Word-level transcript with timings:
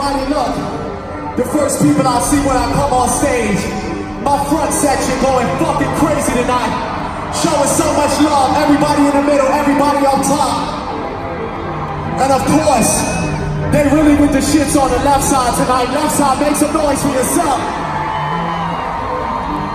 Everybody 0.00 0.32
look. 0.32 1.36
The 1.36 1.44
first 1.52 1.84
people 1.84 2.08
I 2.08 2.24
see 2.24 2.40
when 2.40 2.56
I 2.56 2.72
come 2.72 2.88
on 2.88 3.08
stage. 3.20 3.60
My 4.24 4.40
front 4.48 4.72
section 4.72 5.12
going 5.20 5.44
fucking 5.60 5.92
crazy 6.00 6.40
tonight. 6.40 6.72
Showing 7.36 7.68
so 7.68 7.84
much 8.00 8.08
love. 8.24 8.56
Everybody 8.64 9.12
in 9.12 9.12
the 9.12 9.24
middle, 9.28 9.44
everybody 9.52 10.00
up 10.08 10.24
top. 10.24 10.56
And 12.16 12.32
of 12.32 12.40
course, 12.48 12.96
they 13.76 13.84
really 13.92 14.16
with 14.16 14.32
the 14.32 14.40
shits 14.40 14.72
on 14.72 14.88
the 14.88 15.04
left 15.04 15.20
side 15.20 15.52
tonight. 15.60 15.92
Left 15.92 16.16
side, 16.16 16.48
make 16.48 16.56
some 16.56 16.72
noise 16.72 16.96
for 17.04 17.12
yourself. 17.12 17.60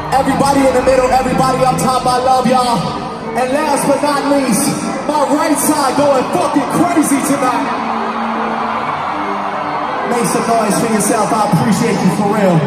Everybody 0.10 0.66
in 0.66 0.74
the 0.74 0.86
middle, 0.90 1.06
everybody 1.06 1.62
up 1.62 1.78
top, 1.78 2.02
I 2.02 2.18
love 2.18 2.50
y'all. 2.50 2.82
And 3.38 3.54
last 3.54 3.86
but 3.86 4.02
not 4.02 4.26
least, 4.34 4.74
my 5.06 5.22
right 5.38 5.54
side 5.54 5.94
going 6.02 6.26
fucking 6.34 6.70
crazy 6.82 7.22
tonight. 7.30 7.85
Make 10.10 10.26
some 10.26 10.48
noise 10.48 10.80
for 10.80 10.94
yourself, 10.94 11.34
I 11.34 11.52
appreciate 11.52 11.98
you 12.04 12.12
for 12.16 12.28
real. 12.36 12.58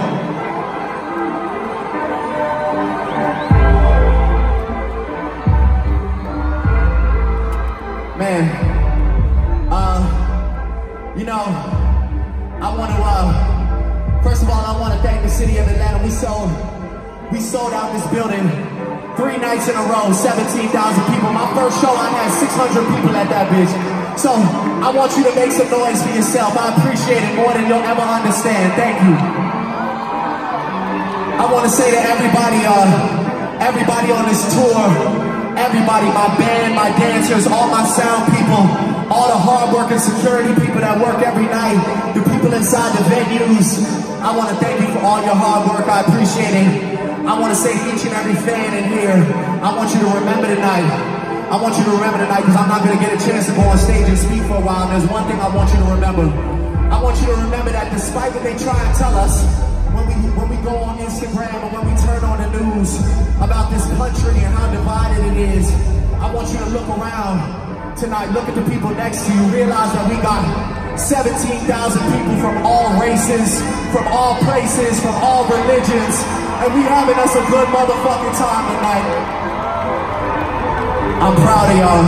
Man, 8.19 8.43
uh, 9.71 11.15
you 11.17 11.25
know, 11.25 11.45
I 12.61 12.75
want 12.77 12.91
to, 12.91 12.99
uh, 13.01 14.23
first 14.23 14.43
of 14.43 14.51
all, 14.51 14.65
I 14.65 14.79
want 14.81 14.95
to 14.95 15.01
thank 15.01 15.23
the 15.23 15.31
city 15.31 15.59
of 15.59 15.69
Atlanta. 15.69 16.03
We 16.03 16.11
sold, 16.11 16.51
we 17.31 17.39
sold 17.41 17.73
out 17.73 17.93
this 17.93 18.07
building 18.13 18.51
three 19.17 19.39
nights 19.39 19.69
in 19.69 19.77
a 19.77 19.83
row, 19.83 20.13
17,000 20.13 21.15
people. 21.15 21.33
My 21.33 21.55
first 21.55 21.81
show, 21.81 21.95
I 21.95 22.11
had 22.11 22.31
600 22.31 22.97
people 22.97 23.15
at 23.15 23.29
that 23.31 23.49
bitch. 23.51 23.98
So 24.19 24.35
I 24.35 24.91
want 24.91 25.15
you 25.15 25.23
to 25.31 25.35
make 25.39 25.55
some 25.55 25.71
noise 25.71 26.03
for 26.03 26.11
yourself. 26.11 26.59
I 26.59 26.75
appreciate 26.75 27.23
it 27.23 27.39
more 27.39 27.55
than 27.55 27.71
you'll 27.71 27.87
ever 27.87 28.03
understand. 28.03 28.75
Thank 28.75 28.99
you. 29.07 29.15
I 31.39 31.47
want 31.47 31.63
to 31.63 31.71
say 31.71 31.87
to 31.95 32.01
everybody, 32.03 32.67
uh, 32.67 33.63
everybody 33.63 34.11
on 34.11 34.27
this 34.27 34.43
tour, 34.59 34.75
everybody, 35.55 36.11
my 36.11 36.35
band, 36.35 36.75
my 36.75 36.91
dancers, 36.99 37.47
all 37.47 37.71
my 37.71 37.87
sound 37.87 38.27
people, 38.35 38.67
all 39.07 39.31
the 39.31 39.39
hard-working 39.39 40.03
security 40.03 40.51
people 40.67 40.83
that 40.83 40.99
work 40.99 41.23
every 41.23 41.47
night, 41.47 41.79
the 42.19 42.23
people 42.27 42.51
inside 42.51 42.91
the 42.99 43.07
venues. 43.07 43.87
I 44.19 44.35
want 44.35 44.51
to 44.51 44.59
thank 44.59 44.83
you 44.83 44.91
for 44.99 45.03
all 45.07 45.23
your 45.23 45.39
hard 45.39 45.71
work. 45.71 45.87
I 45.87 46.03
appreciate 46.03 46.59
it. 46.59 46.99
I 47.23 47.39
want 47.39 47.55
to 47.55 47.59
say 47.59 47.71
to 47.71 47.83
each 47.95 48.03
and 48.03 48.19
every 48.19 48.35
fan 48.35 48.83
in 48.83 48.99
here, 48.99 49.15
I 49.63 49.71
want 49.79 49.95
you 49.95 50.03
to 50.03 50.11
remember 50.11 50.51
tonight. 50.51 51.18
I 51.49 51.57
want 51.57 51.81
you 51.81 51.85
to 51.89 51.97
remember 51.97 52.21
tonight 52.21 52.45
because 52.45 52.61
I'm 52.61 52.69
not 52.69 52.85
going 52.85 52.93
to 52.93 53.01
get 53.01 53.09
a 53.17 53.21
chance 53.25 53.49
to 53.49 53.57
go 53.57 53.65
on 53.73 53.81
stage 53.81 54.05
and 54.05 54.21
speak 54.21 54.45
for 54.45 54.61
a 54.61 54.65
while. 54.69 54.85
And 54.85 55.01
there's 55.01 55.09
one 55.09 55.25
thing 55.25 55.41
I 55.41 55.49
want 55.49 55.73
you 55.73 55.81
to 55.81 55.89
remember. 55.97 56.29
I 56.93 57.01
want 57.01 57.17
you 57.25 57.33
to 57.33 57.41
remember 57.41 57.73
that 57.73 57.89
despite 57.89 58.37
what 58.37 58.45
they 58.45 58.53
try 58.61 58.77
and 58.77 58.93
tell 59.01 59.17
us, 59.17 59.49
when 59.97 60.05
we 60.13 60.13
when 60.37 60.53
we 60.53 60.61
go 60.61 60.77
on 60.77 61.01
Instagram 61.01 61.57
or 61.65 61.73
when 61.73 61.89
we 61.89 61.97
turn 62.05 62.21
on 62.21 62.37
the 62.37 62.53
news 62.53 63.01
about 63.41 63.73
this 63.73 63.81
country 63.97 64.45
and 64.45 64.53
how 64.53 64.69
divided 64.69 65.25
it 65.25 65.57
is, 65.57 65.73
I 66.21 66.29
want 66.37 66.53
you 66.53 66.61
to 66.61 66.69
look 66.69 66.85
around 66.85 67.41
tonight. 67.97 68.29
Look 68.37 68.45
at 68.45 68.53
the 68.53 68.69
people 68.69 68.93
next 68.93 69.25
to 69.25 69.33
you. 69.33 69.49
Realize 69.49 69.89
that 69.97 70.05
we 70.05 70.21
got 70.21 70.45
17,000 71.01 71.65
people 71.65 72.37
from 72.45 72.61
all 72.61 72.93
races, 73.01 73.65
from 73.89 74.05
all 74.13 74.37
places, 74.45 75.01
from 75.01 75.17
all 75.25 75.49
religions, 75.49 76.13
and 76.61 76.77
we 76.77 76.85
having 76.85 77.17
us 77.17 77.33
a 77.33 77.45
good 77.49 77.69
motherfucking 77.73 78.37
time 78.37 78.65
tonight. 78.69 79.48
I'm 81.19 81.35
proud 81.35 81.67
of 81.67 81.75
y'all. 81.83 82.07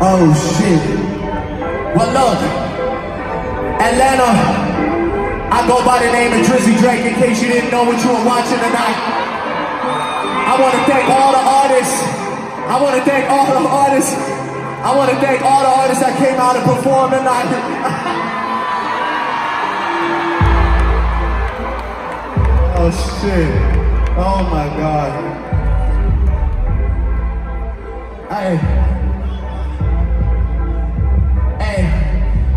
Oh 0.00 0.32
shit. 0.36 0.80
Well 1.96 2.12
look, 2.12 2.38
Atlanta. 3.80 4.28
I 5.50 5.66
go 5.66 5.82
by 5.84 5.98
the 6.04 6.12
name 6.12 6.32
of 6.36 6.44
Drizzy 6.44 6.76
Drake 6.78 7.06
in 7.08 7.14
case 7.14 7.40
you 7.42 7.48
didn't 7.48 7.70
know 7.70 7.84
what 7.84 7.96
you 8.04 8.10
were 8.12 8.22
watching 8.28 8.58
tonight. 8.60 8.98
I 10.52 10.60
want 10.60 10.74
to 10.76 10.82
thank 10.84 11.08
all 11.08 11.32
the 11.32 11.40
artists. 11.40 12.02
I 12.68 12.76
want 12.80 12.96
to 12.96 13.02
thank 13.08 13.30
all 13.30 13.46
the 13.56 13.66
artists. 13.66 14.12
I 14.12 14.92
want 14.94 15.10
to 15.10 15.16
thank 15.16 15.40
all 15.40 15.62
the 15.62 15.68
artists 15.68 16.02
that 16.04 16.18
came 16.20 16.38
out 16.38 16.56
and 16.56 16.64
performed 16.68 17.14
tonight. 17.16 17.48
oh 22.76 22.90
shit. 23.24 23.48
Oh 24.20 24.44
my 24.52 24.68
god. 24.76 25.56
Hey. 28.38 28.56
Hey. 31.58 31.82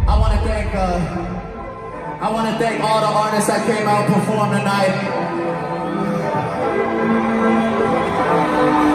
I 0.07 0.15
want 0.19 0.33
to 0.33 0.39
thank 0.47 0.75
uh 0.75 2.19
I 2.21 2.31
want 2.31 2.51
to 2.51 2.63
thank 2.63 2.83
all 2.83 3.01
the 3.01 3.07
artists 3.07 3.47
that 3.47 3.65
came 3.65 3.87
out 3.87 4.05
and 4.05 4.13
performed 4.13 4.53
tonight. 4.59 4.93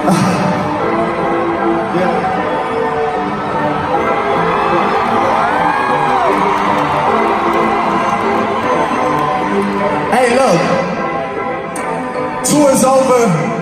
Hey, 10.15 10.29
look. 10.37 10.61
Tour 12.47 12.71
is 12.71 12.85
over. 12.85 13.57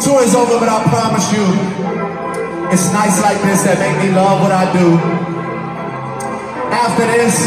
Tour 0.00 0.22
is 0.22 0.34
over, 0.34 0.58
but 0.58 0.68
I 0.68 0.82
promise 0.90 1.32
you, 1.32 1.95
it's 2.72 2.90
nights 2.90 3.22
like 3.22 3.38
this 3.46 3.62
that 3.62 3.78
make 3.78 3.94
me 4.02 4.10
love 4.10 4.42
what 4.42 4.50
I 4.50 4.66
do. 4.74 4.98
After 6.74 7.06
this, 7.06 7.46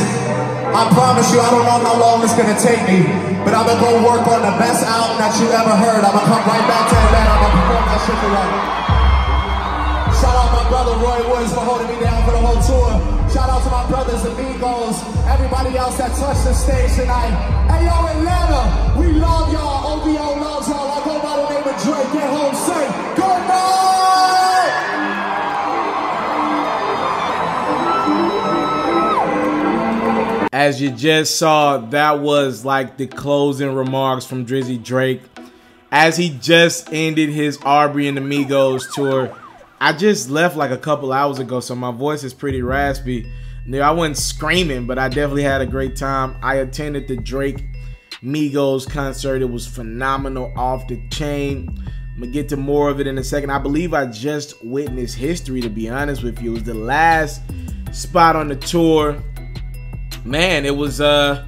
I 0.72 0.88
promise 0.96 1.28
you, 1.34 1.44
I 1.44 1.50
don't 1.52 1.66
know 1.66 1.80
how 1.82 1.98
long 2.00 2.24
it's 2.24 2.36
gonna 2.38 2.56
take 2.56 2.80
me, 2.88 3.04
but 3.44 3.52
I'm 3.52 3.68
gonna 3.68 3.84
go 3.84 3.92
work 4.06 4.24
on 4.32 4.42
the 4.46 4.56
best 4.56 4.86
album 4.88 5.20
that 5.20 5.36
you 5.42 5.52
ever 5.52 5.76
heard. 5.76 6.02
I'm 6.08 6.16
gonna 6.16 6.30
come 6.30 6.46
right 6.48 6.66
back 6.70 6.84
to 6.88 6.96
Atlanta. 6.96 7.32
I'm 7.36 7.42
gonna 7.42 7.58
perform 7.60 7.84
that 7.90 8.00
shit 8.06 8.18
for 8.22 8.32
you. 8.32 8.48
Shout 10.20 10.36
out 10.40 10.50
my 10.56 10.66
brother 10.72 10.96
Roy 11.04 11.20
Woods 11.32 11.52
for 11.52 11.64
holding 11.68 11.90
me 11.92 11.98
down 12.00 12.20
for 12.24 12.34
the 12.34 12.42
whole 12.42 12.62
tour. 12.64 12.92
Shout 13.28 13.50
out 13.50 13.62
to 13.66 13.70
my 13.70 13.86
brothers 13.92 14.24
Amigos, 14.24 14.98
everybody 15.28 15.76
else 15.78 15.98
that 16.00 16.16
touched 16.16 16.48
the 16.48 16.54
stage 16.54 16.96
tonight. 16.96 17.34
Hey 17.68 17.86
yo, 17.86 17.96
Atlanta, 18.08 18.62
we 18.96 19.14
love 19.20 19.52
y'all. 19.52 20.00
OVO 20.00 20.28
loves 20.40 20.68
y'all. 20.70 20.96
I 20.96 21.00
go 21.04 21.20
by 21.20 21.34
the 21.38 21.46
name 21.52 21.66
of 21.68 21.78
Drake. 21.84 22.10
Get 22.16 22.30
home 22.30 22.56
safe. 22.56 22.94
Good 23.20 23.44
night. 23.52 23.79
As 30.70 30.80
you 30.80 30.92
just 30.92 31.40
saw, 31.40 31.80
that 31.80 32.20
was 32.20 32.64
like 32.64 32.96
the 32.96 33.08
closing 33.08 33.74
remarks 33.74 34.24
from 34.24 34.46
Drizzy 34.46 34.78
Drake. 34.78 35.24
As 35.92 36.16
he 36.16 36.30
just 36.30 36.94
ended 36.94 37.30
his 37.30 37.58
Aubrey 37.64 38.08
and 38.08 38.20
Amigos 38.20 38.94
tour. 38.94 39.36
I 39.82 39.94
just 39.94 40.30
left 40.30 40.56
like 40.56 40.70
a 40.70 40.78
couple 40.78 41.12
hours 41.12 41.40
ago, 41.40 41.60
so 41.60 41.74
my 41.74 41.92
voice 41.92 42.24
is 42.24 42.36
pretty 42.36 42.62
raspy. 42.62 43.28
No, 43.66 43.82
I 43.82 43.90
wasn't 43.90 44.18
screaming, 44.18 44.86
but 44.86 45.00
I 45.00 45.08
definitely 45.08 45.42
had 45.42 45.62
a 45.62 45.66
great 45.66 45.96
time. 45.96 46.36
I 46.44 46.58
attended 46.58 47.08
the 47.08 47.18
Drake 47.18 47.64
Migos 48.22 48.88
concert. 48.88 49.42
It 49.42 49.50
was 49.50 49.66
phenomenal, 49.66 50.54
off 50.56 50.88
the 50.88 51.02
chain. 51.10 51.84
I'm 52.14 52.20
gonna 52.20 52.32
get 52.32 52.48
to 52.50 52.58
more 52.58 52.92
of 52.92 53.00
it 53.00 53.08
in 53.08 53.18
a 53.18 53.24
second. 53.24 53.50
I 53.50 53.58
believe 53.58 53.96
I 53.96 54.06
just 54.06 54.64
witnessed 54.64 55.16
history, 55.16 55.62
to 55.62 55.70
be 55.70 55.90
honest 55.90 56.22
with 56.22 56.40
you. 56.44 56.52
It 56.52 56.54
was 56.54 56.64
the 56.64 56.76
last 56.76 57.42
spot 57.92 58.36
on 58.36 58.50
the 58.50 58.56
tour 58.56 59.20
man, 60.24 60.66
it 60.66 60.76
was 60.76 61.02
uh 61.02 61.46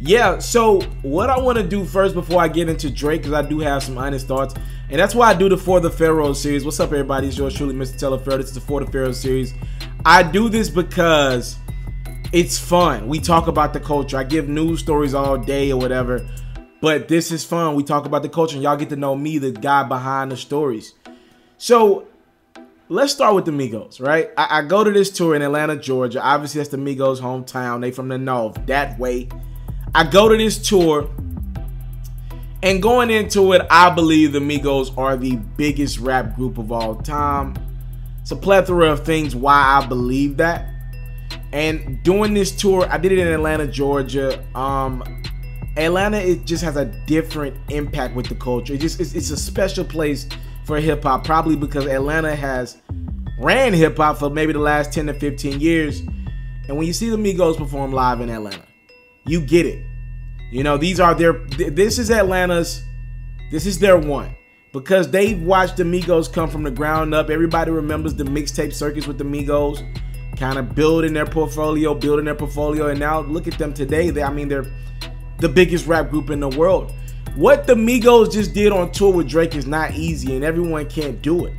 yeah, 0.00 0.38
so 0.38 0.80
what 1.02 1.28
I 1.28 1.38
want 1.40 1.58
to 1.58 1.64
do 1.64 1.84
first 1.84 2.14
before 2.14 2.40
I 2.40 2.46
get 2.46 2.68
into 2.68 2.88
Drake, 2.88 3.22
because 3.22 3.32
I 3.32 3.42
do 3.42 3.58
have 3.58 3.82
some 3.82 3.98
honest 3.98 4.28
thoughts, 4.28 4.54
and 4.90 4.98
that's 4.98 5.14
why 5.14 5.28
I 5.28 5.34
do 5.34 5.48
the 5.48 5.56
For 5.56 5.80
the 5.80 5.90
Pharaoh 5.90 6.32
series. 6.34 6.64
What's 6.64 6.78
up, 6.78 6.92
everybody? 6.92 7.26
It's 7.26 7.36
yours 7.36 7.54
truly, 7.54 7.74
Mr. 7.74 7.98
Telepharaoh. 7.98 8.36
This 8.36 8.48
is 8.48 8.54
the 8.54 8.60
For 8.60 8.84
the 8.84 8.90
Pharaoh 8.90 9.10
series. 9.10 9.54
I 10.06 10.22
do 10.22 10.48
this 10.48 10.70
because 10.70 11.58
it's 12.32 12.58
fun. 12.58 13.08
We 13.08 13.18
talk 13.18 13.48
about 13.48 13.72
the 13.72 13.80
culture. 13.80 14.16
I 14.16 14.22
give 14.22 14.48
news 14.48 14.78
stories 14.78 15.14
all 15.14 15.36
day 15.36 15.72
or 15.72 15.80
whatever, 15.80 16.24
but 16.80 17.08
this 17.08 17.32
is 17.32 17.44
fun. 17.44 17.74
We 17.74 17.82
talk 17.82 18.06
about 18.06 18.22
the 18.22 18.28
culture, 18.28 18.54
and 18.54 18.62
y'all 18.62 18.76
get 18.76 18.90
to 18.90 18.96
know 18.96 19.16
me, 19.16 19.38
the 19.38 19.50
guy 19.50 19.82
behind 19.82 20.30
the 20.30 20.36
stories. 20.36 20.94
So 21.56 22.06
let's 22.88 23.12
start 23.12 23.34
with 23.34 23.44
the 23.44 23.50
Migos, 23.50 24.00
right? 24.00 24.30
I, 24.36 24.58
I, 24.58 24.62
go 24.62 24.82
to 24.82 24.90
this 24.90 25.10
tour 25.10 25.34
in 25.34 25.42
Atlanta, 25.42 25.76
Georgia. 25.76 26.22
Obviously, 26.22 26.60
that's 26.60 26.70
the 26.70 26.78
Migos' 26.78 27.20
hometown. 27.20 27.80
They 27.80 27.90
from 27.90 28.08
the 28.08 28.18
north, 28.18 28.64
that 28.66 28.98
way. 28.98 29.28
I 29.94 30.04
go 30.04 30.28
to 30.28 30.36
this 30.36 30.58
tour, 30.66 31.10
and 32.62 32.82
going 32.82 33.10
into 33.10 33.52
it, 33.52 33.66
I 33.70 33.90
believe 33.90 34.32
the 34.32 34.38
Migos 34.38 34.96
are 34.96 35.16
the 35.16 35.36
biggest 35.36 35.98
rap 35.98 36.34
group 36.34 36.58
of 36.58 36.72
all 36.72 36.96
time. 36.96 37.56
It's 38.22 38.30
a 38.30 38.36
plethora 38.36 38.90
of 38.90 39.04
things 39.04 39.36
why 39.36 39.80
I 39.82 39.86
believe 39.86 40.36
that. 40.38 40.66
And 41.52 42.02
doing 42.02 42.34
this 42.34 42.52
tour, 42.52 42.86
I 42.90 42.98
did 42.98 43.12
it 43.12 43.18
in 43.18 43.26
Atlanta, 43.28 43.66
Georgia. 43.66 44.44
Um, 44.54 45.22
Atlanta, 45.76 46.18
it 46.18 46.44
just 46.44 46.62
has 46.64 46.76
a 46.76 46.86
different 47.06 47.56
impact 47.70 48.14
with 48.14 48.26
the 48.26 48.34
culture. 48.34 48.74
It 48.74 48.80
just 48.80 49.00
it's, 49.00 49.14
it's 49.14 49.30
a 49.30 49.36
special 49.36 49.84
place 49.84 50.26
for 50.68 50.78
hip 50.78 51.02
hop, 51.02 51.24
probably 51.24 51.56
because 51.56 51.86
Atlanta 51.86 52.36
has 52.36 52.80
ran 53.40 53.72
hip 53.72 53.96
hop 53.96 54.18
for 54.18 54.30
maybe 54.30 54.52
the 54.52 54.58
last 54.60 54.92
10 54.92 55.06
to 55.06 55.14
15 55.14 55.58
years. 55.58 56.00
And 56.68 56.76
when 56.76 56.86
you 56.86 56.92
see 56.92 57.08
the 57.08 57.16
Migos 57.16 57.56
perform 57.56 57.90
live 57.90 58.20
in 58.20 58.28
Atlanta, 58.28 58.62
you 59.26 59.40
get 59.40 59.66
it. 59.66 59.82
You 60.52 60.62
know, 60.62 60.76
these 60.76 61.00
are 61.00 61.14
their 61.14 61.32
this 61.56 61.98
is 61.98 62.10
Atlanta's 62.10 62.82
this 63.50 63.66
is 63.66 63.78
their 63.78 63.96
one. 63.96 64.36
Because 64.70 65.10
they've 65.10 65.42
watched 65.42 65.78
the 65.78 65.82
Migos 65.82 66.30
come 66.30 66.50
from 66.50 66.62
the 66.62 66.70
ground 66.70 67.14
up. 67.14 67.30
Everybody 67.30 67.70
remembers 67.70 68.14
the 68.14 68.24
mixtape 68.24 68.74
circus 68.74 69.06
with 69.06 69.16
the 69.16 69.24
Migos, 69.24 69.82
kind 70.36 70.58
of 70.58 70.74
building 70.74 71.14
their 71.14 71.24
portfolio, 71.24 71.94
building 71.94 72.26
their 72.26 72.34
portfolio, 72.34 72.88
and 72.88 73.00
now 73.00 73.20
look 73.20 73.48
at 73.48 73.56
them 73.56 73.72
today. 73.72 74.10
They, 74.10 74.22
I 74.22 74.30
mean, 74.30 74.48
they're 74.48 74.70
the 75.38 75.48
biggest 75.48 75.86
rap 75.86 76.10
group 76.10 76.28
in 76.28 76.40
the 76.40 76.50
world. 76.50 76.92
What 77.38 77.68
the 77.68 77.74
Migos 77.74 78.32
just 78.32 78.52
did 78.52 78.72
on 78.72 78.90
tour 78.90 79.12
with 79.12 79.28
Drake 79.28 79.54
is 79.54 79.64
not 79.64 79.92
easy, 79.92 80.34
and 80.34 80.44
everyone 80.44 80.88
can't 80.88 81.22
do 81.22 81.44
it. 81.44 81.52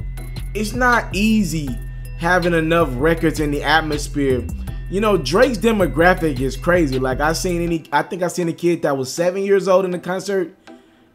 It's 0.53 0.73
not 0.73 1.05
easy 1.15 1.69
having 2.17 2.53
enough 2.53 2.89
records 2.95 3.39
in 3.39 3.49
the 3.49 3.63
atmosphere. 3.63 4.45
You 4.89 4.99
know, 4.99 5.15
Drake's 5.15 5.57
demographic 5.57 6.41
is 6.41 6.57
crazy. 6.57 6.99
Like 6.99 7.21
I 7.21 7.31
seen 7.31 7.61
any, 7.61 7.85
I 7.93 8.01
think 8.01 8.23
I 8.23 8.27
seen 8.27 8.49
a 8.49 8.53
kid 8.53 8.81
that 8.81 8.97
was 8.97 9.09
seven 9.09 9.41
years 9.41 9.69
old 9.69 9.85
in 9.85 9.91
the 9.91 9.99
concert, 9.99 10.53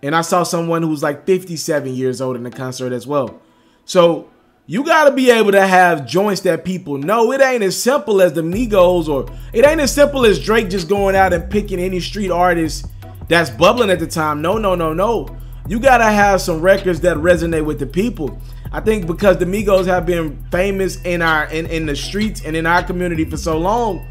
and 0.02 0.16
I 0.16 0.22
saw 0.22 0.44
someone 0.44 0.80
who 0.80 0.88
was 0.88 1.02
like 1.02 1.26
57 1.26 1.94
years 1.94 2.22
old 2.22 2.34
in 2.34 2.42
the 2.42 2.50
concert 2.50 2.94
as 2.94 3.06
well. 3.06 3.42
So 3.84 4.30
you 4.64 4.82
gotta 4.82 5.10
be 5.10 5.30
able 5.30 5.52
to 5.52 5.66
have 5.66 6.06
joints 6.06 6.40
that 6.40 6.64
people 6.64 6.96
know. 6.96 7.32
It 7.32 7.42
ain't 7.42 7.62
as 7.62 7.76
simple 7.76 8.22
as 8.22 8.32
the 8.32 8.40
Migos, 8.40 9.08
or 9.08 9.30
it 9.52 9.66
ain't 9.66 9.82
as 9.82 9.94
simple 9.94 10.24
as 10.24 10.42
Drake 10.42 10.70
just 10.70 10.88
going 10.88 11.14
out 11.14 11.34
and 11.34 11.50
picking 11.50 11.78
any 11.78 12.00
street 12.00 12.30
artist 12.30 12.86
that's 13.28 13.50
bubbling 13.50 13.90
at 13.90 13.98
the 13.98 14.06
time. 14.06 14.42
No, 14.42 14.58
no, 14.58 14.74
no, 14.74 14.92
no. 14.92 15.36
You 15.66 15.80
gotta 15.80 16.04
have 16.04 16.40
some 16.42 16.60
records 16.60 17.00
that 17.00 17.16
resonate 17.16 17.64
with 17.64 17.78
the 17.78 17.86
people. 17.86 18.38
I 18.70 18.80
think 18.80 19.06
because 19.06 19.38
the 19.38 19.44
Migos 19.44 19.86
have 19.86 20.04
been 20.04 20.44
famous 20.50 21.00
in 21.02 21.22
our 21.22 21.46
in, 21.46 21.66
in 21.66 21.86
the 21.86 21.96
streets 21.96 22.42
and 22.44 22.54
in 22.54 22.66
our 22.66 22.82
community 22.82 23.24
for 23.24 23.36
so 23.36 23.56
long, 23.56 24.06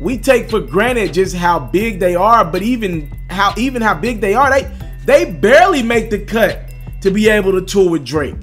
we 0.00 0.18
take 0.18 0.50
for 0.50 0.60
granted 0.60 1.14
just 1.14 1.34
how 1.34 1.58
big 1.58 1.98
they 1.98 2.14
are, 2.14 2.44
but 2.44 2.62
even 2.62 3.10
how 3.30 3.54
even 3.56 3.80
how 3.80 3.94
big 3.94 4.20
they 4.20 4.34
are, 4.34 4.50
they 4.50 4.70
they 5.06 5.32
barely 5.32 5.82
make 5.82 6.10
the 6.10 6.18
cut 6.18 6.70
to 7.00 7.10
be 7.10 7.28
able 7.28 7.52
to 7.52 7.62
tour 7.62 7.90
with 7.90 8.04
Drake. 8.04 8.36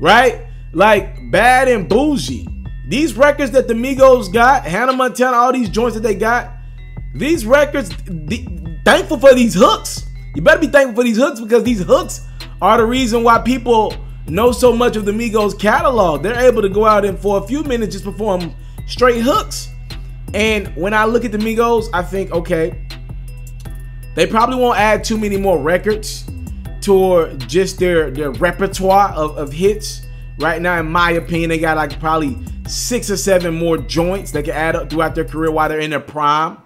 Right? 0.00 0.46
Like 0.72 1.30
Bad 1.30 1.68
and 1.68 1.88
Boujee. 1.88 2.52
These 2.88 3.16
records 3.16 3.50
that 3.50 3.66
the 3.66 3.74
Migos 3.74 4.32
got, 4.32 4.64
Hannah 4.64 4.92
Montana, 4.92 5.36
all 5.36 5.52
these 5.52 5.68
joints 5.68 5.94
that 5.94 6.02
they 6.02 6.14
got, 6.14 6.52
these 7.14 7.44
records, 7.44 7.90
thankful 8.86 9.18
for 9.18 9.34
these 9.34 9.52
hooks. 9.52 10.06
You 10.36 10.42
better 10.42 10.60
be 10.60 10.68
thankful 10.68 10.94
for 10.94 11.02
these 11.02 11.16
hooks 11.16 11.40
because 11.40 11.64
these 11.64 11.82
hooks 11.82 12.24
are 12.62 12.78
the 12.78 12.86
reason 12.86 13.24
why 13.24 13.40
people 13.40 13.92
know 14.28 14.52
so 14.52 14.72
much 14.72 14.94
of 14.94 15.04
the 15.04 15.10
Migos 15.10 15.58
catalog. 15.58 16.22
They're 16.22 16.38
able 16.38 16.62
to 16.62 16.68
go 16.68 16.84
out 16.86 17.04
and 17.04 17.18
for 17.18 17.42
a 17.42 17.46
few 17.48 17.64
minutes 17.64 17.94
just 17.94 18.04
perform 18.04 18.54
straight 18.86 19.22
hooks. 19.22 19.68
And 20.34 20.68
when 20.76 20.94
I 20.94 21.04
look 21.04 21.24
at 21.24 21.32
the 21.32 21.38
Migos, 21.38 21.88
I 21.92 22.02
think, 22.02 22.30
okay, 22.30 22.86
they 24.14 24.24
probably 24.24 24.54
won't 24.54 24.78
add 24.78 25.02
too 25.02 25.18
many 25.18 25.36
more 25.36 25.60
records 25.60 26.24
to 26.82 27.36
just 27.38 27.80
their, 27.80 28.12
their 28.12 28.30
repertoire 28.30 29.10
of, 29.14 29.36
of 29.36 29.52
hits. 29.52 30.06
Right 30.38 30.62
now, 30.62 30.78
in 30.78 30.92
my 30.92 31.10
opinion, 31.12 31.50
they 31.50 31.58
got 31.58 31.76
like 31.76 31.98
probably 31.98 32.38
six 32.68 33.10
or 33.10 33.16
seven 33.16 33.52
more 33.52 33.78
joints 33.78 34.30
they 34.30 34.44
can 34.44 34.54
add 34.54 34.76
up 34.76 34.90
throughout 34.90 35.16
their 35.16 35.24
career 35.24 35.50
while 35.50 35.68
they're 35.68 35.80
in 35.80 35.90
their 35.90 35.98
prime. 35.98 36.58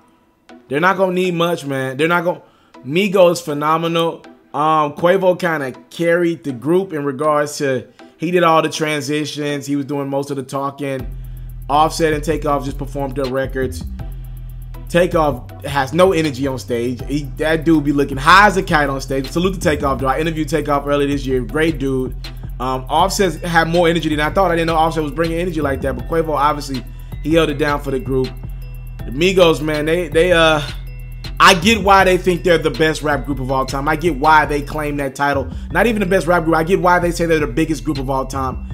They're 0.70 0.80
not 0.80 0.96
gonna 0.96 1.12
need 1.12 1.34
much, 1.34 1.66
man. 1.66 1.96
They're 1.98 2.08
not 2.08 2.24
gonna. 2.24 2.42
Migos 2.86 3.42
phenomenal. 3.42 4.24
Um, 4.54 4.94
Quavo 4.94 5.38
kind 5.38 5.62
of 5.62 5.90
carried 5.90 6.44
the 6.44 6.52
group 6.52 6.92
in 6.92 7.04
regards 7.04 7.58
to 7.58 7.86
he 8.16 8.30
did 8.30 8.42
all 8.42 8.62
the 8.62 8.68
transitions. 8.68 9.66
He 9.66 9.76
was 9.76 9.84
doing 9.84 10.08
most 10.08 10.30
of 10.30 10.36
the 10.36 10.42
talking. 10.42 11.06
Offset 11.68 12.12
and 12.12 12.22
Takeoff 12.22 12.64
just 12.64 12.78
performed 12.78 13.16
their 13.16 13.30
records. 13.30 13.84
Takeoff 14.88 15.64
has 15.64 15.92
no 15.92 16.12
energy 16.12 16.46
on 16.46 16.58
stage. 16.58 17.00
He, 17.06 17.22
that 17.36 17.64
dude 17.64 17.84
be 17.84 17.92
looking 17.92 18.16
high 18.16 18.48
as 18.48 18.56
a 18.56 18.62
kite 18.62 18.88
on 18.88 19.00
stage. 19.00 19.30
Salute 19.30 19.54
to 19.54 19.60
Takeoff, 19.60 20.00
though. 20.00 20.08
I 20.08 20.18
interviewed 20.18 20.48
Takeoff 20.48 20.86
earlier 20.86 21.06
this 21.06 21.24
year. 21.24 21.42
Great 21.42 21.78
dude. 21.78 22.14
Um, 22.58 22.84
Offset 22.88 23.34
had 23.42 23.68
more 23.68 23.88
energy 23.88 24.08
than 24.08 24.20
I 24.20 24.30
thought. 24.30 24.50
I 24.50 24.56
didn't 24.56 24.66
know 24.66 24.74
Offset 24.74 25.02
was 25.02 25.12
bringing 25.12 25.38
energy 25.38 25.60
like 25.60 25.80
that, 25.82 25.96
but 25.96 26.08
Quavo 26.08 26.30
obviously 26.30 26.84
he 27.22 27.34
held 27.34 27.50
it 27.50 27.58
down 27.58 27.80
for 27.80 27.90
the 27.90 28.00
group. 28.00 28.28
The 29.04 29.12
Migos, 29.12 29.62
man, 29.62 29.86
they 29.86 30.08
they 30.08 30.32
uh 30.32 30.60
I 31.38 31.54
get 31.54 31.82
why 31.82 32.04
they 32.04 32.18
think 32.18 32.44
they're 32.44 32.58
the 32.58 32.70
best 32.70 33.02
rap 33.02 33.24
group 33.24 33.40
of 33.40 33.50
all 33.50 33.64
time. 33.64 33.88
I 33.88 33.96
get 33.96 34.16
why 34.16 34.44
they 34.44 34.60
claim 34.60 34.98
that 34.98 35.14
title. 35.14 35.50
Not 35.70 35.86
even 35.86 36.00
the 36.00 36.06
best 36.06 36.26
rap 36.26 36.44
group. 36.44 36.54
I 36.54 36.64
get 36.64 36.80
why 36.80 36.98
they 36.98 37.10
say 37.10 37.24
they're 37.24 37.38
the 37.38 37.46
biggest 37.46 37.82
group 37.82 37.98
of 37.98 38.10
all 38.10 38.26
time. 38.26 38.70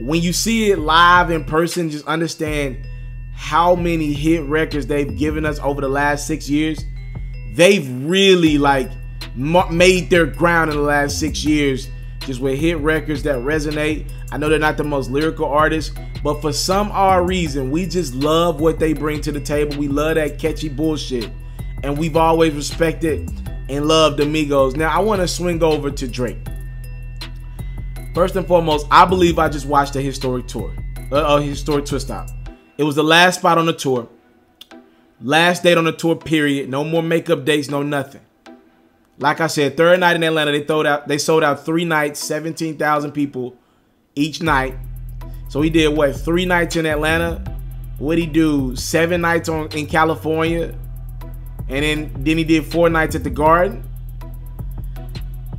When 0.00 0.22
you 0.22 0.32
see 0.32 0.70
it 0.70 0.78
live 0.78 1.30
in 1.30 1.44
person, 1.44 1.90
just 1.90 2.06
understand 2.06 2.78
how 3.34 3.74
many 3.74 4.14
hit 4.14 4.44
records 4.44 4.86
they've 4.86 5.14
given 5.16 5.44
us 5.44 5.58
over 5.60 5.82
the 5.82 5.90
last 5.90 6.26
six 6.26 6.48
years. 6.48 6.82
They've 7.52 7.86
really 8.04 8.56
like 8.56 8.90
made 9.36 10.08
their 10.08 10.24
ground 10.24 10.70
in 10.70 10.76
the 10.76 10.82
last 10.82 11.18
six 11.20 11.44
years 11.44 11.88
just 12.26 12.40
with 12.40 12.58
hit 12.58 12.78
records 12.78 13.22
that 13.22 13.36
resonate. 13.36 14.10
I 14.32 14.36
know 14.36 14.48
they're 14.48 14.58
not 14.58 14.76
the 14.76 14.84
most 14.84 15.10
lyrical 15.10 15.46
artists, 15.46 15.94
but 16.22 16.42
for 16.42 16.52
some 16.52 16.90
odd 16.90 17.28
reason, 17.28 17.70
we 17.70 17.86
just 17.86 18.14
love 18.14 18.60
what 18.60 18.78
they 18.78 18.92
bring 18.92 19.20
to 19.22 19.32
the 19.32 19.40
table. 19.40 19.78
We 19.78 19.88
love 19.88 20.16
that 20.16 20.38
catchy 20.38 20.68
bullshit. 20.68 21.30
And 21.82 21.96
we've 21.96 22.16
always 22.16 22.52
respected 22.52 23.30
and 23.68 23.86
loved 23.86 24.20
Amigos. 24.20 24.74
Now, 24.74 24.90
I 24.90 25.00
want 25.00 25.20
to 25.22 25.28
swing 25.28 25.62
over 25.62 25.90
to 25.90 26.08
Drake. 26.08 26.38
First 28.12 28.34
and 28.34 28.46
foremost, 28.46 28.86
I 28.90 29.04
believe 29.04 29.38
I 29.38 29.48
just 29.48 29.66
watched 29.66 29.94
a 29.94 30.02
historic 30.02 30.46
tour, 30.46 30.74
a, 31.12 31.16
a 31.16 31.42
historic 31.42 31.84
tour 31.84 32.00
stop. 32.00 32.28
It 32.76 32.82
was 32.82 32.96
the 32.96 33.04
last 33.04 33.38
spot 33.38 33.56
on 33.56 33.66
the 33.66 33.72
tour. 33.72 34.08
Last 35.20 35.62
date 35.62 35.78
on 35.78 35.84
the 35.84 35.92
tour, 35.92 36.16
period. 36.16 36.68
No 36.68 36.82
more 36.82 37.02
makeup 37.02 37.44
dates, 37.44 37.70
no 37.70 37.82
nothing. 37.82 38.20
Like 39.18 39.40
I 39.40 39.46
said, 39.46 39.76
third 39.76 40.00
night 40.00 40.16
in 40.16 40.22
Atlanta, 40.22 40.52
they 40.52 40.66
sold 40.66 40.86
out. 40.86 41.08
They 41.08 41.18
sold 41.18 41.42
out 41.42 41.64
three 41.64 41.84
nights, 41.84 42.20
seventeen 42.20 42.76
thousand 42.76 43.12
people 43.12 43.56
each 44.14 44.42
night. 44.42 44.76
So 45.48 45.62
he 45.62 45.70
did 45.70 45.96
what? 45.96 46.14
Three 46.16 46.44
nights 46.44 46.76
in 46.76 46.86
Atlanta. 46.86 47.42
What 47.98 48.18
he 48.18 48.26
do? 48.26 48.76
Seven 48.76 49.22
nights 49.22 49.48
on 49.48 49.68
in 49.72 49.86
California, 49.86 50.74
and 51.68 51.82
then 51.82 52.12
then 52.18 52.36
he 52.36 52.44
did 52.44 52.66
four 52.66 52.90
nights 52.90 53.14
at 53.14 53.24
the 53.24 53.30
Garden. 53.30 53.82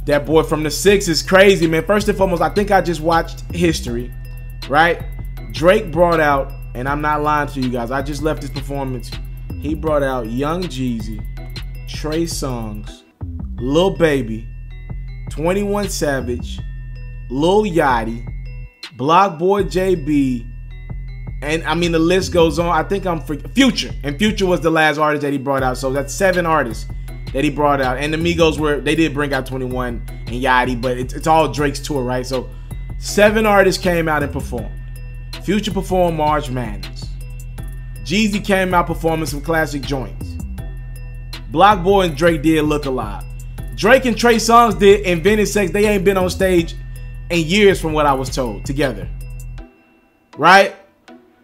That 0.05 0.25
boy 0.25 0.43
from 0.43 0.61
the 0.63 0.69
six 0.69 1.07
is 1.07 1.23
crazy, 1.23 1.67
man. 1.67 1.83
First 1.83 2.07
and 2.07 2.17
foremost, 2.17 2.43
I 2.43 2.49
think 2.49 2.69
I 2.69 2.79
just 2.81 3.01
watched 3.01 3.41
history, 3.53 4.13
right? 4.69 5.01
Drake 5.51 5.91
brought 5.91 6.19
out, 6.19 6.53
and 6.75 6.87
I'm 6.87 7.01
not 7.01 7.23
lying 7.23 7.49
to 7.49 7.59
you 7.59 7.69
guys. 7.69 7.89
I 7.89 8.03
just 8.03 8.21
left 8.21 8.43
his 8.43 8.51
performance. 8.51 9.09
He 9.59 9.73
brought 9.73 10.03
out 10.03 10.27
Young 10.27 10.61
Jeezy, 10.63 11.19
Trey 11.89 12.23
Songz, 12.23 13.01
Lil 13.59 13.91
Baby, 13.91 14.47
21 15.31 15.89
Savage, 15.89 16.59
Lil 17.29 17.63
Yachty, 17.63 18.25
BlocBoy 18.95 19.63
JB, 19.63 20.45
and 21.41 21.63
I 21.63 21.75
mean 21.75 21.91
the 21.91 21.99
list 21.99 22.33
goes 22.33 22.59
on. 22.59 22.67
I 22.67 22.83
think 22.83 23.05
I'm 23.05 23.21
for 23.21 23.35
Future, 23.35 23.91
and 24.03 24.17
Future 24.17 24.45
was 24.45 24.61
the 24.61 24.71
last 24.71 24.97
artist 24.97 25.21
that 25.21 25.31
he 25.31 25.37
brought 25.37 25.63
out. 25.63 25.77
So 25.77 25.91
that's 25.91 26.13
seven 26.13 26.45
artists 26.45 26.87
that 27.33 27.43
he 27.43 27.49
brought 27.49 27.81
out. 27.81 27.97
And 27.97 28.13
the 28.13 28.17
Migos 28.17 28.57
were 28.59 28.79
they 28.79 28.95
did 28.95 29.13
bring 29.13 29.33
out 29.33 29.45
21 29.45 30.03
and 30.09 30.29
Yachty, 30.29 30.79
but 30.81 30.97
it's, 30.97 31.13
it's 31.13 31.27
all 31.27 31.51
Drake's 31.51 31.79
tour, 31.79 32.03
right? 32.03 32.25
So 32.25 32.49
seven 32.97 33.45
artists 33.45 33.81
came 33.81 34.07
out 34.07 34.23
and 34.23 34.31
performed. 34.31 34.71
Future 35.43 35.71
performed 35.71 36.17
March 36.17 36.49
Madness. 36.49 37.05
Jeezy 38.03 38.43
came 38.43 38.73
out 38.73 38.87
performing 38.87 39.25
some 39.25 39.41
classic 39.41 39.81
joints. 39.81 40.37
Block 41.49 41.83
Boy 41.83 42.03
and 42.03 42.15
Drake 42.15 42.41
did 42.41 42.63
Look 42.63 42.85
Alive. 42.85 43.26
Drake 43.77 44.05
and 44.05 44.17
Trey 44.17 44.37
Songz 44.37 44.79
did 44.79 45.01
Invented 45.01 45.47
Sex. 45.47 45.71
They 45.71 45.85
ain't 45.85 46.03
been 46.03 46.17
on 46.17 46.31
stage 46.31 46.73
in 47.29 47.45
years 47.45 47.79
from 47.79 47.93
what 47.93 48.07
I 48.07 48.13
was 48.13 48.27
told 48.27 48.65
together. 48.65 49.07
Right? 50.35 50.75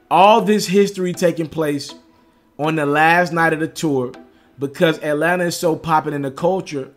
All 0.09 0.41
this 0.41 0.65
history 0.65 1.13
taking 1.13 1.47
place 1.47 1.93
on 2.57 2.75
the 2.75 2.87
last 2.87 3.33
night 3.33 3.53
of 3.53 3.59
the 3.59 3.67
tour 3.67 4.13
because 4.57 4.97
Atlanta 5.03 5.43
is 5.45 5.55
so 5.55 5.75
popping 5.75 6.13
in 6.13 6.23
the 6.23 6.31
culture. 6.31 6.91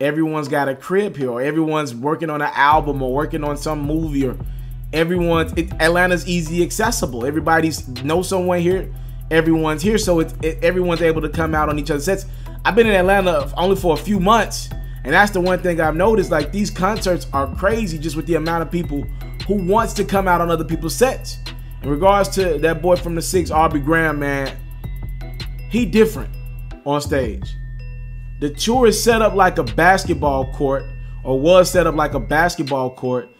Everyone's 0.00 0.48
got 0.48 0.68
a 0.68 0.74
crib 0.74 1.16
here, 1.16 1.30
or 1.30 1.40
everyone's 1.40 1.94
working 1.94 2.28
on 2.28 2.42
an 2.42 2.50
album, 2.52 3.00
or 3.00 3.12
working 3.12 3.44
on 3.44 3.56
some 3.56 3.82
movie, 3.82 4.26
or 4.26 4.36
everyone's 4.92 5.52
it, 5.52 5.72
Atlanta's 5.74 6.26
easy 6.26 6.64
accessible. 6.64 7.24
Everybody's 7.24 7.86
know 8.02 8.22
someone 8.22 8.58
here. 8.58 8.92
Everyone's 9.30 9.82
here, 9.82 9.98
so 9.98 10.18
it, 10.18 10.34
everyone's 10.64 11.02
able 11.02 11.20
to 11.20 11.28
come 11.28 11.54
out 11.54 11.68
on 11.68 11.78
each 11.78 11.90
other's 11.92 12.06
sets. 12.06 12.26
I've 12.64 12.74
been 12.74 12.86
in 12.86 12.94
Atlanta 12.94 13.50
only 13.56 13.76
for 13.76 13.94
a 13.94 13.96
few 13.96 14.20
months, 14.20 14.68
and 15.04 15.14
that's 15.14 15.30
the 15.30 15.40
one 15.40 15.60
thing 15.60 15.80
I've 15.80 15.96
noticed. 15.96 16.30
Like 16.30 16.52
these 16.52 16.70
concerts 16.70 17.26
are 17.32 17.54
crazy 17.54 17.98
just 17.98 18.16
with 18.16 18.26
the 18.26 18.34
amount 18.34 18.62
of 18.62 18.70
people 18.70 19.02
who 19.46 19.54
wants 19.54 19.94
to 19.94 20.04
come 20.04 20.28
out 20.28 20.40
on 20.40 20.50
other 20.50 20.64
people's 20.64 20.94
sets. 20.94 21.38
In 21.82 21.88
regards 21.88 22.28
to 22.30 22.58
that 22.58 22.82
boy 22.82 22.96
from 22.96 23.14
the 23.14 23.22
six, 23.22 23.50
Aubrey 23.50 23.80
Graham, 23.80 24.18
man, 24.18 24.58
he 25.70 25.86
different 25.86 26.34
on 26.84 27.00
stage. 27.00 27.56
The 28.40 28.50
tour 28.50 28.88
is 28.88 29.02
set 29.02 29.22
up 29.22 29.34
like 29.34 29.56
a 29.58 29.64
basketball 29.64 30.52
court, 30.52 30.84
or 31.24 31.40
was 31.40 31.70
set 31.70 31.86
up 31.86 31.94
like 31.94 32.12
a 32.12 32.20
basketball 32.20 32.94
court. 32.94 33.30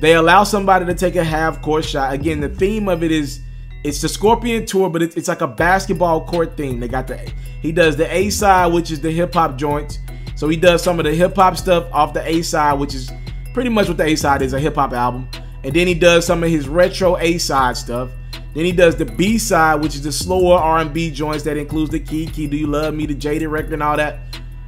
They 0.00 0.14
allow 0.14 0.44
somebody 0.44 0.84
to 0.84 0.94
take 0.94 1.16
a 1.16 1.24
half 1.24 1.62
court 1.62 1.84
shot. 1.84 2.12
Again, 2.12 2.40
the 2.40 2.50
theme 2.50 2.88
of 2.88 3.02
it 3.02 3.10
is 3.10 3.40
it's 3.86 4.00
the 4.00 4.08
Scorpion 4.08 4.66
tour, 4.66 4.90
but 4.90 5.00
it's, 5.00 5.16
it's 5.16 5.28
like 5.28 5.42
a 5.42 5.46
basketball 5.46 6.26
court 6.26 6.56
theme. 6.56 6.80
They 6.80 6.88
got 6.88 7.06
the 7.06 7.32
he 7.62 7.70
does 7.70 7.96
the 7.96 8.12
A 8.12 8.30
side, 8.30 8.72
which 8.72 8.90
is 8.90 9.00
the 9.00 9.10
hip 9.10 9.32
hop 9.34 9.56
joints. 9.56 10.00
So 10.34 10.48
he 10.48 10.56
does 10.56 10.82
some 10.82 10.98
of 10.98 11.04
the 11.04 11.14
hip 11.14 11.36
hop 11.36 11.56
stuff 11.56 11.88
off 11.92 12.12
the 12.12 12.26
A 12.28 12.42
side, 12.42 12.78
which 12.78 12.94
is 12.94 13.10
pretty 13.54 13.70
much 13.70 13.88
what 13.88 13.96
the 13.96 14.04
A 14.04 14.16
side 14.16 14.42
is, 14.42 14.52
a 14.52 14.60
hip 14.60 14.74
hop 14.74 14.92
album. 14.92 15.28
And 15.62 15.74
then 15.74 15.86
he 15.86 15.94
does 15.94 16.26
some 16.26 16.42
of 16.42 16.50
his 16.50 16.68
retro 16.68 17.16
A 17.18 17.38
side 17.38 17.76
stuff. 17.76 18.10
Then 18.54 18.64
he 18.64 18.72
does 18.72 18.96
the 18.96 19.04
B 19.04 19.38
side, 19.38 19.82
which 19.82 19.94
is 19.94 20.02
the 20.02 20.12
slower 20.12 20.56
R&B 20.56 21.10
joints 21.10 21.44
that 21.44 21.56
includes 21.56 21.90
the 21.90 22.00
Kiki, 22.00 22.46
Do 22.46 22.56
You 22.56 22.66
Love 22.66 22.94
Me, 22.94 23.06
the 23.06 23.14
Jaded 23.14 23.48
record, 23.48 23.72
and 23.72 23.82
all 23.82 23.96
that. 23.96 24.20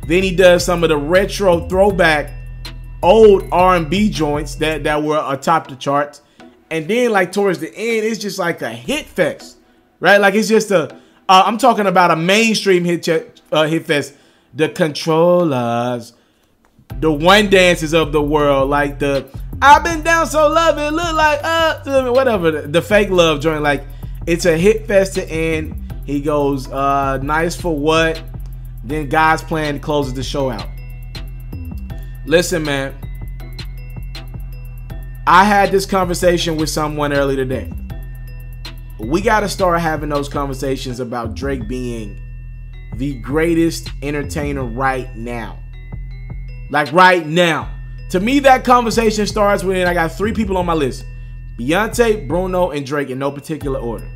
Then 0.06 0.22
he 0.22 0.34
does 0.34 0.64
some 0.64 0.82
of 0.84 0.90
the 0.90 0.96
retro 0.96 1.68
throwback 1.68 2.32
old 3.02 3.48
R&B 3.50 4.10
joints 4.10 4.54
that 4.56 4.84
that 4.84 5.02
were 5.02 5.22
atop 5.26 5.68
the 5.68 5.76
charts. 5.76 6.22
And 6.70 6.86
then 6.88 7.10
like 7.10 7.32
towards 7.32 7.58
the 7.60 7.68
end, 7.68 8.06
it's 8.06 8.18
just 8.18 8.38
like 8.38 8.62
a 8.62 8.70
hit 8.70 9.06
fest, 9.06 9.58
right? 10.00 10.20
Like 10.20 10.34
it's 10.34 10.48
just 10.48 10.70
a. 10.70 10.98
uh, 11.28 11.56
talking 11.58 11.86
about 11.86 12.10
a 12.10 12.16
mainstream 12.16 12.84
hit 12.84 13.08
uh, 13.52 13.66
hit 13.66 13.86
fest. 13.86 14.14
The 14.54 14.68
Controllas, 14.68 16.14
the 17.00 17.12
one 17.12 17.50
dances 17.50 17.92
of 17.94 18.12
the 18.12 18.22
world, 18.22 18.70
like 18.70 18.98
the 18.98 19.28
I've 19.60 19.84
been 19.84 20.02
down 20.02 20.26
so 20.26 20.48
love 20.48 20.78
it 20.78 20.90
look 20.92 21.14
like 21.14 21.40
uh 21.42 22.12
whatever 22.12 22.50
the, 22.50 22.62
the 22.62 22.82
fake 22.82 23.10
love 23.10 23.40
joint. 23.40 23.62
Like 23.62 23.84
it's 24.26 24.46
a 24.46 24.56
hit 24.56 24.86
fest 24.86 25.14
to 25.14 25.28
end. 25.28 25.92
He 26.06 26.20
goes 26.20 26.68
uh 26.68 27.18
nice 27.18 27.56
for 27.60 27.76
what? 27.76 28.22
Then 28.84 29.08
God's 29.08 29.42
plan 29.42 29.80
closes 29.80 30.14
the 30.14 30.22
show 30.22 30.50
out. 30.50 30.66
Listen, 32.26 32.62
man. 32.62 32.94
I 35.30 35.44
had 35.44 35.70
this 35.70 35.84
conversation 35.84 36.56
with 36.56 36.70
someone 36.70 37.12
early 37.12 37.36
today. 37.36 37.70
We 38.98 39.20
got 39.20 39.40
to 39.40 39.48
start 39.50 39.78
having 39.78 40.08
those 40.08 40.26
conversations 40.26 41.00
about 41.00 41.34
Drake 41.34 41.68
being 41.68 42.18
the 42.94 43.20
greatest 43.20 43.90
entertainer 44.00 44.64
right 44.64 45.14
now. 45.14 45.58
Like 46.70 46.90
right 46.92 47.26
now. 47.26 47.70
To 48.08 48.20
me, 48.20 48.38
that 48.38 48.64
conversation 48.64 49.26
starts 49.26 49.62
when 49.62 49.86
I 49.86 49.92
got 49.92 50.12
three 50.12 50.32
people 50.32 50.56
on 50.56 50.64
my 50.64 50.72
list 50.72 51.04
Beyonce, 51.58 52.26
Bruno, 52.26 52.70
and 52.70 52.86
Drake 52.86 53.10
in 53.10 53.18
no 53.18 53.30
particular 53.30 53.78
order. 53.78 54.10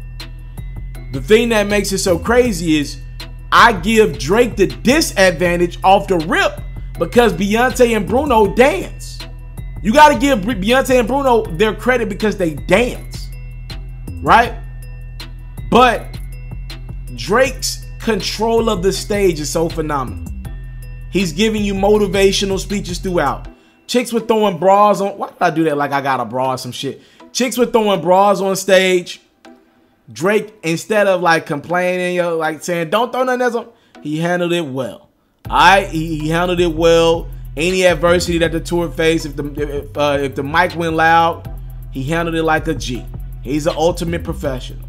The 1.12 1.20
thing 1.20 1.50
that 1.50 1.66
makes 1.66 1.92
it 1.92 1.98
so 1.98 2.18
crazy 2.18 2.78
is 2.78 3.02
I 3.52 3.74
give 3.74 4.18
Drake 4.18 4.56
the 4.56 4.68
disadvantage 4.68 5.78
off 5.84 6.08
the 6.08 6.16
rip 6.16 6.58
because 6.98 7.34
Beyonce 7.34 7.94
and 7.94 8.08
Bruno 8.08 8.54
dance. 8.54 9.21
You 9.82 9.92
got 9.92 10.12
to 10.12 10.18
give 10.18 10.40
Beyonce 10.40 10.98
and 10.98 11.08
Bruno 11.08 11.44
their 11.56 11.74
credit 11.74 12.08
because 12.08 12.36
they 12.36 12.54
dance, 12.54 13.28
right? 14.20 14.54
But 15.70 16.18
Drake's 17.14 17.84
control 17.98 18.68
of 18.68 18.82
the 18.82 18.92
stage 18.92 19.40
is 19.40 19.50
so 19.50 19.68
phenomenal. 19.68 20.32
He's 21.10 21.32
giving 21.32 21.64
you 21.64 21.74
motivational 21.74 22.58
speeches 22.58 22.98
throughout. 22.98 23.48
Chicks 23.86 24.12
were 24.12 24.20
throwing 24.20 24.58
bras 24.58 25.00
on. 25.00 25.18
Why 25.18 25.28
did 25.28 25.36
I 25.40 25.50
do 25.50 25.64
that 25.64 25.76
like 25.76 25.92
I 25.92 26.00
got 26.00 26.20
a 26.20 26.24
bra 26.24 26.52
or 26.52 26.58
some 26.58 26.72
shit? 26.72 27.02
Chicks 27.32 27.58
were 27.58 27.66
throwing 27.66 28.00
bras 28.00 28.40
on 28.40 28.56
stage. 28.56 29.20
Drake, 30.10 30.54
instead 30.62 31.06
of 31.06 31.20
like 31.20 31.46
complaining, 31.46 32.16
yo, 32.16 32.36
like 32.36 32.62
saying, 32.62 32.90
don't 32.90 33.12
throw 33.12 33.24
nothing 33.24 33.42
else 33.42 33.66
he 34.02 34.18
handled 34.18 34.52
it 34.52 34.66
well. 34.66 35.08
I 35.48 35.84
he, 35.84 36.28
handled 36.28 36.60
it 36.60 36.74
well. 36.74 37.28
Any 37.56 37.84
adversity 37.84 38.38
that 38.38 38.52
the 38.52 38.60
tour 38.60 38.90
faced, 38.90 39.26
if 39.26 39.36
the 39.36 39.44
if, 39.56 39.96
uh, 39.96 40.18
if 40.20 40.34
the 40.34 40.42
mic 40.42 40.74
went 40.74 40.94
loud, 40.94 41.52
he 41.90 42.02
handled 42.04 42.34
it 42.34 42.42
like 42.42 42.66
a 42.66 42.74
G. 42.74 43.04
He's 43.42 43.66
an 43.66 43.74
ultimate 43.76 44.24
professional. 44.24 44.88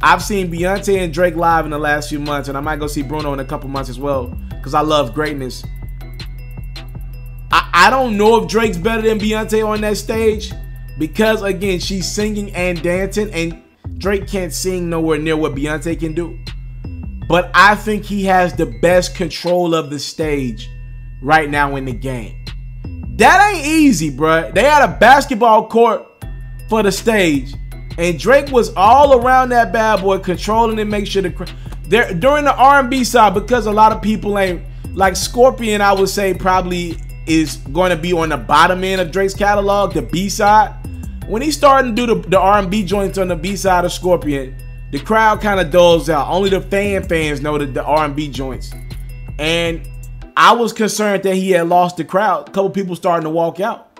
I've 0.00 0.22
seen 0.22 0.52
Beyonce 0.52 0.98
and 0.98 1.12
Drake 1.12 1.34
live 1.34 1.64
in 1.64 1.72
the 1.72 1.78
last 1.78 2.08
few 2.10 2.20
months, 2.20 2.48
and 2.48 2.56
I 2.56 2.60
might 2.60 2.78
go 2.78 2.86
see 2.86 3.02
Bruno 3.02 3.32
in 3.32 3.40
a 3.40 3.44
couple 3.44 3.68
months 3.68 3.90
as 3.90 3.98
well 3.98 4.26
because 4.50 4.72
I 4.72 4.80
love 4.82 5.12
greatness. 5.12 5.64
I, 7.50 7.68
I 7.72 7.90
don't 7.90 8.16
know 8.16 8.40
if 8.40 8.48
Drake's 8.48 8.76
better 8.76 9.02
than 9.02 9.18
Beyonce 9.18 9.66
on 9.66 9.80
that 9.80 9.96
stage 9.96 10.52
because, 10.98 11.42
again, 11.42 11.80
she's 11.80 12.08
singing 12.08 12.54
and 12.54 12.80
dancing, 12.80 13.32
and 13.32 13.60
Drake 13.98 14.28
can't 14.28 14.52
sing 14.52 14.88
nowhere 14.88 15.18
near 15.18 15.36
what 15.36 15.56
Beyonce 15.56 15.98
can 15.98 16.14
do. 16.14 16.38
But 17.28 17.50
I 17.52 17.74
think 17.74 18.04
he 18.04 18.24
has 18.26 18.54
the 18.54 18.66
best 18.66 19.16
control 19.16 19.74
of 19.74 19.90
the 19.90 19.98
stage 19.98 20.70
right 21.20 21.48
now 21.48 21.76
in 21.76 21.84
the 21.84 21.92
game. 21.92 22.44
That 23.16 23.52
ain't 23.52 23.66
easy, 23.66 24.10
bruh. 24.10 24.54
They 24.54 24.62
had 24.62 24.88
a 24.88 24.98
basketball 24.98 25.66
court 25.68 26.06
for 26.68 26.82
the 26.82 26.92
stage, 26.92 27.54
and 27.96 28.18
Drake 28.18 28.50
was 28.50 28.72
all 28.74 29.20
around 29.20 29.48
that 29.48 29.72
bad 29.72 30.02
boy, 30.02 30.18
controlling 30.18 30.78
and 30.78 30.90
make 30.90 31.06
sure 31.06 31.22
the 31.22 31.52
there 31.88 32.12
during 32.14 32.44
the 32.44 32.54
R&B 32.54 33.02
side 33.02 33.34
because 33.34 33.66
a 33.66 33.72
lot 33.72 33.92
of 33.92 34.02
people 34.02 34.38
ain't 34.38 34.62
like 34.94 35.16
Scorpion. 35.16 35.80
I 35.80 35.92
would 35.92 36.08
say 36.08 36.34
probably 36.34 36.96
is 37.26 37.56
going 37.72 37.90
to 37.90 37.96
be 37.96 38.12
on 38.12 38.28
the 38.28 38.36
bottom 38.36 38.84
end 38.84 39.00
of 39.00 39.10
Drake's 39.10 39.34
catalog, 39.34 39.94
the 39.94 40.02
B 40.02 40.28
side. 40.28 40.74
When 41.26 41.42
he's 41.42 41.56
starting 41.56 41.94
to 41.94 42.06
do 42.06 42.14
the, 42.14 42.28
the 42.28 42.38
R&B 42.38 42.84
joints 42.84 43.18
on 43.18 43.28
the 43.28 43.36
B 43.36 43.54
side 43.56 43.84
of 43.84 43.92
Scorpion, 43.92 44.56
the 44.92 44.98
crowd 44.98 45.42
kind 45.42 45.60
of 45.60 45.70
dulls 45.70 46.08
out. 46.08 46.28
Only 46.28 46.48
the 46.50 46.60
fan 46.60 47.06
fans 47.06 47.42
know 47.42 47.58
the, 47.58 47.66
the 47.66 47.84
R&B 47.84 48.28
joints. 48.28 48.72
And 49.38 49.86
I 50.40 50.52
was 50.52 50.72
concerned 50.72 51.24
that 51.24 51.34
he 51.34 51.50
had 51.50 51.68
lost 51.68 51.96
the 51.96 52.04
crowd. 52.04 52.48
A 52.48 52.52
couple 52.52 52.70
people 52.70 52.94
starting 52.94 53.24
to 53.24 53.30
walk 53.30 53.58
out. 53.58 53.98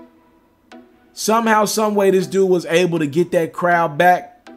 Somehow, 1.13 1.65
some 1.65 1.97
way, 1.97 2.13
this 2.13 2.29
dude 2.29 2.49
was 2.49 2.65
able 2.67 3.01
to 3.01 3.09
get 3.09 3.33
that 3.33 3.53
crowd 3.53 3.99
back, 3.99 4.49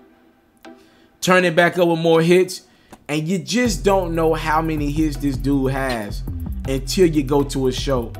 turn 1.22 1.44
it 1.44 1.56
back 1.56 1.80
up 1.80 1.88
with 1.88 1.98
more 1.98 2.22
hits, 2.22 2.62
and 3.08 3.28
you 3.28 3.40
just 3.40 3.84
don't 3.84 4.14
know 4.14 4.36
how 4.36 4.62
many 4.62 4.92
hits 4.92 5.18
this 5.18 5.36
dude 5.36 5.72
has 5.72 6.22
until 6.68 7.08
you 7.08 7.24
go 7.24 7.42
to 7.46 7.68
a 7.68 7.72
show. 7.72 8.14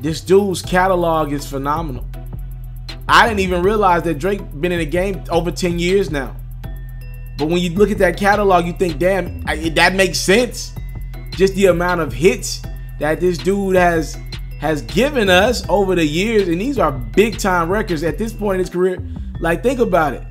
This 0.00 0.22
dude's 0.22 0.62
catalog 0.62 1.34
is 1.34 1.46
phenomenal. 1.46 2.06
I 3.06 3.28
didn't 3.28 3.40
even 3.40 3.62
realize 3.62 4.04
that 4.04 4.18
Drake 4.18 4.40
been 4.58 4.72
in 4.72 4.78
the 4.78 4.86
game 4.86 5.22
over 5.28 5.50
10 5.50 5.78
years 5.78 6.10
now. 6.10 6.34
But 7.36 7.48
when 7.48 7.58
you 7.58 7.74
look 7.74 7.90
at 7.90 7.98
that 7.98 8.16
catalog, 8.16 8.64
you 8.64 8.72
think, 8.72 8.98
damn, 8.98 9.42
that 9.42 9.94
makes 9.94 10.18
sense. 10.18 10.72
Just 11.40 11.54
the 11.54 11.68
amount 11.68 12.02
of 12.02 12.12
hits 12.12 12.60
that 12.98 13.18
this 13.18 13.38
dude 13.38 13.74
has 13.74 14.18
has 14.58 14.82
given 14.82 15.30
us 15.30 15.66
over 15.70 15.94
the 15.94 16.04
years, 16.04 16.48
and 16.48 16.60
these 16.60 16.78
are 16.78 16.92
big 16.92 17.38
time 17.38 17.70
records 17.70 18.02
at 18.02 18.18
this 18.18 18.30
point 18.30 18.56
in 18.56 18.58
his 18.58 18.68
career. 18.68 19.02
Like, 19.40 19.62
think 19.62 19.80
about 19.80 20.12
it. 20.12 20.22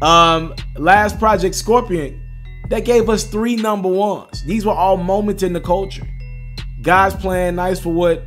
Um, 0.00 0.54
last 0.76 1.18
project 1.18 1.56
Scorpion, 1.56 2.22
that 2.68 2.84
gave 2.84 3.08
us 3.08 3.24
three 3.24 3.56
number 3.56 3.88
ones. 3.88 4.44
These 4.44 4.64
were 4.64 4.70
all 4.70 4.96
moments 4.96 5.42
in 5.42 5.52
the 5.52 5.60
culture. 5.60 6.06
God's 6.82 7.16
Plan 7.16 7.56
nice 7.56 7.80
for 7.80 7.92
what, 7.92 8.22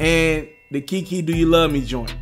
and 0.00 0.48
the 0.72 0.80
Kiki 0.80 1.22
Do 1.22 1.36
You 1.36 1.46
Love 1.46 1.70
Me 1.70 1.82
joint, 1.82 2.16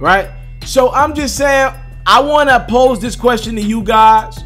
right? 0.00 0.28
So 0.66 0.90
I'm 0.90 1.14
just 1.14 1.36
saying, 1.36 1.72
I 2.06 2.20
want 2.20 2.48
to 2.48 2.66
pose 2.68 2.98
this 2.98 3.14
question 3.14 3.54
to 3.54 3.62
you 3.62 3.84
guys. 3.84 4.36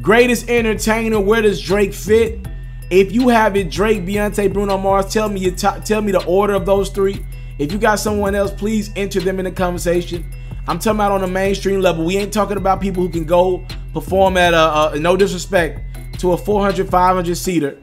Greatest 0.00 0.48
entertainer, 0.48 1.18
where 1.18 1.42
does 1.42 1.60
Drake 1.60 1.92
fit? 1.92 2.46
If 2.90 3.12
you 3.12 3.28
have 3.28 3.56
it, 3.56 3.70
Drake, 3.70 4.04
Beyonce, 4.04 4.52
Bruno 4.52 4.76
Mars, 4.76 5.12
tell 5.12 5.28
me 5.28 5.48
tell 5.52 6.02
me 6.02 6.10
the 6.10 6.24
order 6.26 6.54
of 6.54 6.66
those 6.66 6.90
three. 6.90 7.24
If 7.58 7.72
you 7.72 7.78
got 7.78 8.00
someone 8.00 8.34
else, 8.34 8.50
please 8.50 8.90
enter 8.96 9.20
them 9.20 9.38
in 9.38 9.44
the 9.44 9.52
conversation. 9.52 10.28
I'm 10.66 10.78
talking 10.78 10.96
about 10.98 11.12
on 11.12 11.22
a 11.22 11.28
mainstream 11.28 11.80
level. 11.80 12.04
We 12.04 12.16
ain't 12.16 12.32
talking 12.32 12.56
about 12.56 12.80
people 12.80 13.02
who 13.02 13.08
can 13.08 13.24
go 13.24 13.64
perform 13.92 14.36
at 14.36 14.54
a, 14.54 14.92
a 14.92 14.98
no 14.98 15.16
disrespect 15.16 15.80
to 16.18 16.32
a 16.32 16.36
400, 16.36 16.88
500 16.88 17.36
seater. 17.36 17.78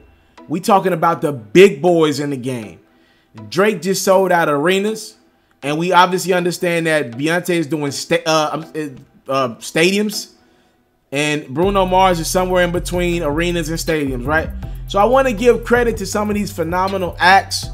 We 0.46 0.60
talking 0.60 0.92
about 0.92 1.22
the 1.22 1.32
big 1.32 1.80
boys 1.80 2.20
in 2.20 2.30
the 2.30 2.36
game. 2.36 2.80
Drake 3.48 3.82
just 3.82 4.04
sold 4.04 4.32
out 4.32 4.48
arenas, 4.48 5.16
and 5.62 5.78
we 5.78 5.92
obviously 5.92 6.32
understand 6.32 6.86
that 6.86 7.12
Beyonce 7.12 7.50
is 7.50 7.66
doing 7.66 7.92
sta- 7.92 8.22
uh, 8.26 8.50
um, 8.52 8.62
uh, 9.28 9.32
uh, 9.32 9.54
stadiums, 9.56 10.32
and 11.12 11.46
Bruno 11.48 11.86
Mars 11.86 12.20
is 12.20 12.28
somewhere 12.28 12.64
in 12.64 12.72
between 12.72 13.22
arenas 13.22 13.68
and 13.68 13.78
stadiums, 13.78 14.26
right? 14.26 14.50
So 14.88 14.98
I 14.98 15.04
want 15.04 15.28
to 15.28 15.34
give 15.34 15.64
credit 15.64 15.98
to 15.98 16.06
some 16.06 16.30
of 16.30 16.34
these 16.34 16.50
phenomenal 16.50 17.14
acts, 17.18 17.66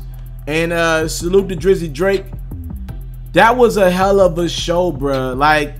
and 0.48 0.72
uh, 0.72 1.06
salute 1.06 1.48
to 1.48 1.56
Drizzy 1.56 1.92
Drake. 1.92 2.26
That 3.32 3.56
was 3.56 3.76
a 3.76 3.88
hell 3.88 4.20
of 4.20 4.36
a 4.36 4.48
show, 4.48 4.92
bruh. 4.92 5.36
Like, 5.36 5.74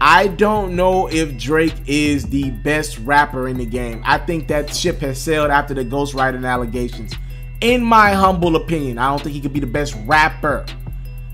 I 0.00 0.28
don't 0.28 0.76
know 0.76 1.08
if 1.08 1.38
Drake 1.38 1.74
is 1.86 2.24
the 2.24 2.50
best 2.50 2.98
rapper 2.98 3.48
in 3.48 3.56
the 3.56 3.64
game. 3.64 4.02
I 4.04 4.18
think 4.18 4.46
that 4.48 4.74
ship 4.74 4.98
has 4.98 5.18
sailed 5.18 5.50
after 5.50 5.72
the 5.72 5.86
ghostwriting 5.86 6.46
allegations. 6.46 7.14
In 7.62 7.82
my 7.82 8.12
humble 8.12 8.54
opinion, 8.54 8.98
I 8.98 9.08
don't 9.08 9.22
think 9.22 9.34
he 9.34 9.40
could 9.40 9.54
be 9.54 9.60
the 9.60 9.66
best 9.66 9.96
rapper. 10.04 10.66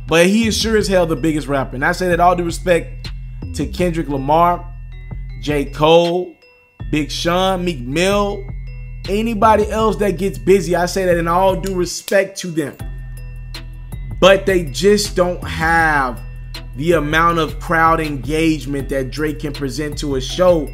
But 0.07 0.27
he 0.27 0.47
is 0.47 0.57
sure 0.57 0.77
as 0.77 0.87
hell 0.87 1.07
the 1.07 1.17
biggest 1.17 1.49
rapper. 1.49 1.75
And 1.75 1.85
I 1.85 1.91
say 1.91 2.09
that 2.09 2.21
all 2.21 2.37
due 2.37 2.45
respect 2.45 3.11
to 3.55 3.67
Kendrick 3.67 4.09
Lamar, 4.09 4.65
J. 5.43 5.65
Cole, 5.67 6.35
Big 6.91 7.11
Sean, 7.11 7.65
Meek 7.65 7.81
Mill, 7.81 8.45
anybody 9.09 9.71
else 9.71 9.97
that 9.97 10.19
gets 10.19 10.39
busy. 10.39 10.75
I 10.77 10.87
say 10.87 11.05
that 11.07 11.17
in 11.17 11.29
all 11.29 11.57
due 11.57 11.75
respect 11.75 12.39
to 12.41 12.49
them. 12.49 12.77
But 14.21 14.47
they 14.47 14.65
just 14.65 15.17
don't 15.17 15.43
have 15.45 16.21
the 16.77 16.93
amount 16.93 17.39
of 17.39 17.61
crowd 17.61 18.01
engagement 18.01 18.89
that 18.89 19.11
Drake 19.11 19.41
can 19.41 19.53
present 19.53 19.99
to 19.99 20.17
a 20.17 20.21
show. 20.21 20.69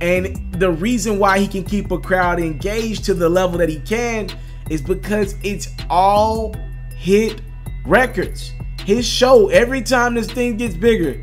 And 0.00 0.52
the 0.52 0.70
reason 0.70 1.18
why 1.18 1.38
he 1.38 1.48
can 1.48 1.64
keep 1.64 1.90
a 1.90 1.98
crowd 1.98 2.38
engaged 2.38 3.04
to 3.04 3.14
the 3.14 3.28
level 3.28 3.58
that 3.58 3.68
he 3.68 3.80
can 3.80 4.28
is 4.70 4.82
because 4.82 5.34
it's 5.42 5.68
all 5.88 6.54
hit 6.96 7.40
records. 7.86 8.52
His 8.84 9.06
show, 9.06 9.48
every 9.48 9.82
time 9.82 10.14
this 10.14 10.30
thing 10.30 10.56
gets 10.56 10.74
bigger, 10.74 11.20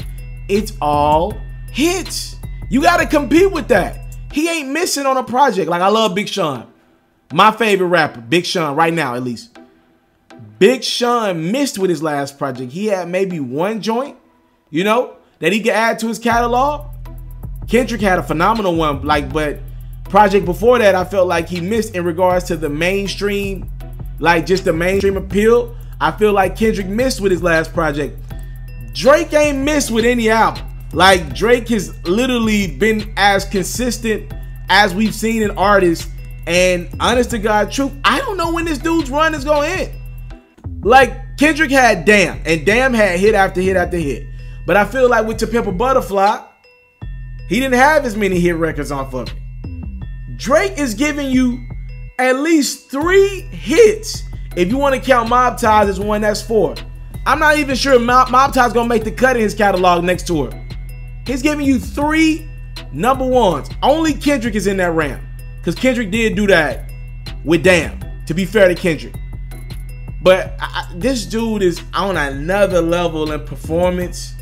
it's 0.48 0.74
all 0.82 1.38
hits. 1.72 2.38
You 2.70 2.82
got 2.82 2.98
to 2.98 3.08
compete 3.08 3.52
with 3.52 3.68
that. 3.70 4.05
He 4.36 4.50
ain't 4.50 4.68
missing 4.68 5.06
on 5.06 5.16
a 5.16 5.24
project. 5.24 5.70
Like, 5.70 5.82
I 5.82 5.88
love 5.88 6.14
Big 6.14 6.28
Sean. 6.28 6.68
My 7.32 7.52
favorite 7.52 7.88
rapper, 7.88 8.20
Big 8.20 8.46
Sean, 8.46 8.76
right 8.76 8.94
now 8.94 9.16
at 9.16 9.24
least. 9.24 9.58
Big 10.60 10.84
Sean 10.84 11.54
missed 11.54 11.80
with 11.80 11.90
his 11.90 12.04
last 12.04 12.38
project. 12.38 12.74
He 12.74 12.88
had 12.88 13.08
maybe 13.08 13.40
one 13.40 13.82
joint, 13.82 14.18
you 14.70 14.84
know, 14.84 15.16
that 15.40 15.54
he 15.54 15.62
could 15.62 15.72
add 15.72 16.00
to 16.00 16.10
his 16.10 16.20
catalog. 16.20 16.86
Kendrick 17.70 18.02
had 18.02 18.20
a 18.20 18.24
phenomenal 18.24 18.76
one, 18.76 19.04
like, 19.04 19.32
but 19.32 19.60
project 20.10 20.46
before 20.46 20.80
that, 20.80 20.96
I 20.96 21.06
felt 21.06 21.30
like 21.30 21.48
he 21.48 21.62
missed 21.62 21.96
in 21.96 22.04
regards 22.04 22.44
to 22.48 22.58
the 22.58 22.68
mainstream, 22.68 23.72
like 24.20 24.46
just 24.46 24.66
the 24.66 24.74
mainstream 24.74 25.16
appeal. 25.16 25.78
I 26.02 26.12
feel 26.12 26.34
like 26.34 26.58
Kendrick 26.58 26.88
missed 26.88 27.22
with 27.22 27.32
his 27.32 27.42
last 27.42 27.74
project. 27.74 28.20
Drake 28.92 29.32
ain't 29.32 29.60
missed 29.60 29.92
with 29.92 30.04
any 30.04 30.30
album. 30.30 30.75
Like 30.94 31.36
Drake 31.36 31.68
has 31.70 31.94
literally 32.06 32.68
been 32.68 33.14
as 33.18 33.46
consistent 33.46 34.34
as 34.70 34.94
we've 34.94 35.14
seen 35.16 35.42
in 35.42 35.52
artists. 35.52 36.10
And 36.48 36.90
honest 37.00 37.32
to 37.32 37.40
God, 37.40 37.72
truth, 37.72 37.92
I 38.04 38.20
don't 38.20 38.38
know 38.38 38.54
when 38.54 38.66
this 38.66 38.78
dude's 38.78 39.10
run 39.10 39.34
is 39.34 39.44
gonna 39.44 39.68
end. 39.68 39.92
Like 40.84 41.38
Kendrick 41.38 41.72
had 41.72 42.06
Damn, 42.06 42.42
and 42.46 42.66
Damn 42.66 42.94
had 42.94 43.20
hit 43.20 43.36
after 43.36 43.62
hit 43.62 43.76
after 43.76 43.98
hit. 43.98 44.28
But 44.66 44.78
I 44.78 44.86
feel 44.86 45.10
like 45.10 45.26
with 45.26 45.38
To 45.40 45.48
Pimp 45.48 45.68
a 45.68 45.72
Butterfly, 45.72 46.44
he 47.50 47.60
didn't 47.60 47.76
have 47.76 48.06
as 48.06 48.16
many 48.16 48.40
hit 48.40 48.56
records 48.56 48.92
off 48.92 49.14
of 49.14 49.28
it. 49.28 49.34
Drake 50.38 50.78
is 50.78 50.94
giving 50.94 51.30
you 51.30 51.68
at 52.20 52.38
least 52.38 52.90
three 52.90 53.42
hits. 53.42 54.24
If 54.56 54.70
you 54.70 54.78
want 54.78 54.96
to 54.96 55.02
count 55.02 55.30
Mob 55.30 55.58
Ties 55.58 55.90
as 55.90 56.00
one, 56.00 56.22
that's 56.22 56.42
four. 56.42 56.76
I'm 57.26 57.40
not 57.40 57.58
even 57.58 57.76
sure 57.76 58.00
Mob, 58.00 58.30
Mob 58.30 58.54
Ties 58.54 58.74
gonna 58.74 58.88
make 58.88 59.04
the 59.04 59.12
cut 59.12 59.36
in 59.36 59.42
his 59.42 59.54
catalog 59.54 60.04
next 60.04 60.28
tour. 60.28 60.50
He's 61.26 61.42
giving 61.42 61.66
you 61.66 61.80
three 61.80 62.48
number 62.92 63.26
ones. 63.26 63.70
Only 63.82 64.14
Kendrick 64.14 64.56
is 64.56 64.68
in 64.68 64.78
that 64.78 64.92
ramp. 64.92 65.22
Because 65.58 65.76
Kendrick 65.76 66.12
did 66.12 66.36
do 66.36 66.48
that 66.48 66.92
with 67.44 67.64
Damn, 67.64 68.00
to 68.28 68.34
be 68.34 68.46
fair 68.46 68.68
to 68.68 68.76
Kendrick. 68.76 69.16
But 70.22 70.56
I, 70.60 70.92
this 70.96 71.26
dude 71.26 71.62
is 71.62 71.82
on 71.94 72.18
another 72.18 72.82
level 72.82 73.32
in 73.32 73.46
performance. 73.46 74.34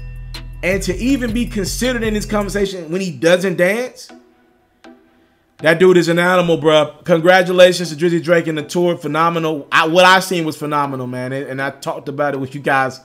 And 0.64 0.82
to 0.84 0.96
even 0.96 1.34
be 1.34 1.46
considered 1.46 2.04
in 2.04 2.14
this 2.14 2.26
conversation 2.26 2.90
when 2.90 3.02
he 3.02 3.12
doesn't 3.12 3.58
dance, 3.58 4.10
that 5.58 5.80
dude 5.80 5.96
is 5.96 6.10
an 6.10 6.20
animal, 6.20 6.58
bro. 6.58 6.98
Congratulations 7.06 7.90
to 7.90 7.96
Drizzy 7.96 8.22
Drake 8.22 8.48
and 8.48 8.58
the 8.58 8.64
tour. 8.64 8.98
Phenomenal. 8.98 9.68
I, 9.72 9.88
what 9.88 10.04
I 10.04 10.20
seen 10.20 10.44
was 10.44 10.58
phenomenal, 10.58 11.08
man. 11.08 11.32
And, 11.32 11.48
and, 11.48 11.62
I 11.62 11.70
talked 11.72 12.10
about 12.10 12.34
it 12.34 12.38
with 12.38 12.54
you 12.54 12.60
guys 12.60 13.00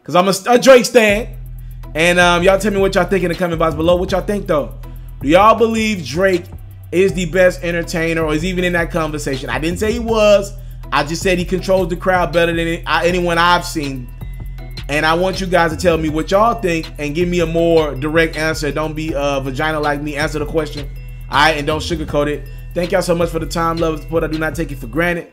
because 0.00 0.14
I'm 0.14 0.28
a, 0.28 0.54
a, 0.54 0.58
Drake 0.58 0.84
stan. 0.84 1.38
And 1.94 2.18
um, 2.18 2.42
y'all 2.42 2.58
tell 2.58 2.72
me 2.72 2.78
what 2.78 2.94
y'all 2.94 3.04
think 3.04 3.22
in 3.22 3.28
the 3.28 3.34
comment 3.34 3.58
box 3.58 3.74
below. 3.74 3.96
What 3.96 4.12
y'all 4.12 4.22
think, 4.22 4.46
though? 4.46 4.78
Do 5.20 5.28
y'all 5.28 5.56
believe 5.56 6.04
Drake 6.04 6.44
is 6.90 7.12
the 7.12 7.26
best 7.26 7.62
entertainer 7.62 8.22
or 8.22 8.34
is 8.34 8.44
even 8.44 8.64
in 8.64 8.72
that 8.72 8.90
conversation? 8.90 9.50
I 9.50 9.58
didn't 9.58 9.78
say 9.78 9.92
he 9.92 9.98
was. 9.98 10.52
I 10.90 11.04
just 11.04 11.22
said 11.22 11.38
he 11.38 11.44
controls 11.44 11.88
the 11.88 11.96
crowd 11.96 12.32
better 12.32 12.54
than 12.54 12.82
anyone 12.86 13.38
I've 13.38 13.64
seen. 13.64 14.08
And 14.88 15.06
I 15.06 15.14
want 15.14 15.40
you 15.40 15.46
guys 15.46 15.70
to 15.70 15.76
tell 15.76 15.96
me 15.96 16.08
what 16.08 16.30
y'all 16.30 16.60
think 16.60 16.92
and 16.98 17.14
give 17.14 17.28
me 17.28 17.40
a 17.40 17.46
more 17.46 17.94
direct 17.94 18.36
answer. 18.36 18.72
Don't 18.72 18.94
be 18.94 19.12
a 19.14 19.40
vagina 19.40 19.80
like 19.80 20.02
me. 20.02 20.16
Answer 20.16 20.38
the 20.38 20.46
question. 20.46 20.88
All 21.30 21.38
right, 21.38 21.56
and 21.56 21.66
don't 21.66 21.80
sugarcoat 21.80 22.26
it. 22.26 22.48
Thank 22.74 22.92
y'all 22.92 23.02
so 23.02 23.14
much 23.14 23.30
for 23.30 23.38
the 23.38 23.46
time, 23.46 23.76
love, 23.76 23.94
and 23.94 24.02
support. 24.02 24.24
I 24.24 24.26
do 24.26 24.38
not 24.38 24.54
take 24.54 24.72
it 24.72 24.76
for 24.76 24.86
granted. 24.86 25.32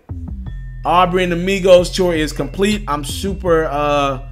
Aubrey 0.86 1.24
and 1.24 1.34
Amigos 1.34 1.89
tour 1.89 2.13
is 2.13 2.32
complete. 2.32 2.84
I'm 2.88 3.04
super. 3.04 3.65
uh 3.65 4.29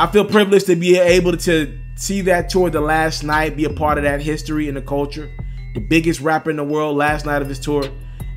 I 0.00 0.06
feel 0.06 0.24
privileged 0.24 0.64
to 0.68 0.76
be 0.76 0.96
able 0.96 1.36
to 1.36 1.78
see 1.94 2.22
that 2.22 2.48
tour 2.48 2.70
the 2.70 2.80
last 2.80 3.22
night, 3.22 3.54
be 3.54 3.66
a 3.66 3.70
part 3.70 3.98
of 3.98 4.04
that 4.04 4.22
history 4.22 4.66
and 4.66 4.74
the 4.74 4.80
culture. 4.80 5.30
The 5.74 5.80
biggest 5.80 6.22
rapper 6.22 6.48
in 6.48 6.56
the 6.56 6.64
world 6.64 6.96
last 6.96 7.26
night 7.26 7.42
of 7.42 7.50
his 7.50 7.58
tour 7.58 7.84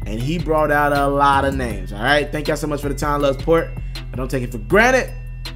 and 0.06 0.20
he 0.20 0.38
brought 0.38 0.72
out 0.72 0.92
a 0.92 1.08
lot 1.08 1.46
of 1.46 1.56
names. 1.56 1.94
All 1.94 2.04
right, 2.04 2.30
thank 2.30 2.50
y'all 2.50 2.58
so 2.58 2.68
much 2.68 2.82
for 2.82 2.90
the 2.90 2.96
time, 2.96 3.22
love, 3.22 3.40
support. 3.40 3.70
I 4.12 4.18
don't 4.18 4.30
take 4.30 4.44
it 4.44 4.52
for 4.52 4.58
granted. 4.58 5.10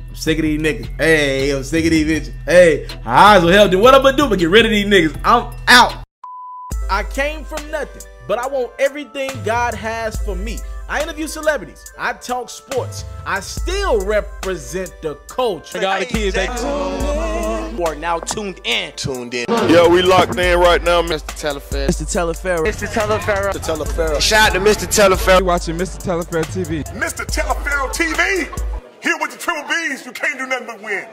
I'm 0.07 0.15
sick 0.15 0.37
of 0.37 0.43
these 0.43 0.61
niggas. 0.61 0.87
Hey, 0.97 1.49
I'm 1.49 1.65
sick 1.65 1.83
of 1.83 1.91
these 1.91 2.29
bitches. 2.29 2.33
Hey, 2.45 2.87
I 3.03 3.39
will 3.39 3.49
hell 3.49 3.67
do 3.67 3.77
what 3.77 3.93
I'm 3.93 4.01
gonna 4.01 4.15
do 4.15 4.29
but 4.29 4.39
get 4.39 4.49
rid 4.49 4.63
of 4.63 4.71
these 4.71 4.85
niggas. 4.85 5.19
I'm 5.25 5.53
out. 5.67 6.05
I 6.89 7.03
came 7.03 7.43
from 7.43 7.69
nothing, 7.69 8.09
but 8.29 8.39
I 8.39 8.47
want 8.47 8.71
everything 8.79 9.29
God 9.43 9.73
has 9.73 10.17
for 10.23 10.37
me. 10.37 10.57
I 10.89 11.03
interview 11.03 11.27
celebrities. 11.27 11.91
I 11.99 12.13
talk 12.13 12.49
sports. 12.49 13.03
I 13.25 13.41
still 13.41 14.05
represent 14.05 14.93
the 15.01 15.15
culture. 15.27 15.79
I 15.79 15.81
got 15.81 15.99
the 15.99 16.05
kids. 16.05 16.35
They 16.35 16.47
are 16.47 17.95
now 17.95 18.19
tuned 18.19 18.61
in. 18.63 18.93
Tuned 18.93 19.33
in. 19.33 19.45
Yo, 19.69 19.89
we 19.89 20.01
locked 20.01 20.37
in 20.37 20.57
right 20.59 20.81
now, 20.81 21.01
Mr. 21.01 21.35
Telefair. 21.35 21.89
Mr. 21.89 22.05
Telefair. 22.05 22.65
Mr. 22.65 22.87
Telefair. 22.87 23.51
Mr. 23.51 23.59
Telefair. 23.59 24.21
Shout 24.21 24.49
out 24.49 24.53
to 24.53 24.59
Mr. 24.59 24.87
Telefair. 24.87 25.39
You 25.39 25.45
watching 25.45 25.77
Mr. 25.77 26.01
Telefair 26.01 26.45
TV. 26.45 26.85
Mr. 26.93 27.25
Telefair 27.25 27.89
TV. 27.93 28.45
Here 29.03 29.17
with 29.19 29.31
the 29.31 29.37
triple 29.37 29.63
B's. 29.67 30.05
You 30.05 30.13
can't 30.13 30.39
do 30.39 30.47
nothing 30.47 30.67
but 30.67 30.81
win. 30.81 31.05